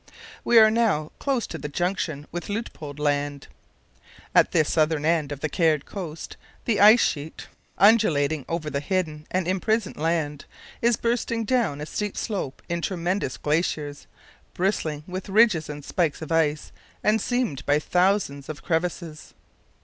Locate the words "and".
9.29-9.47, 15.69-15.85, 17.03-17.21